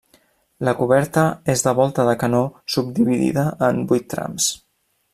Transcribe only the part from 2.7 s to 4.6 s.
subdividida en vuit trams.